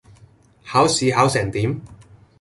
[0.65, 1.79] 考試考成點?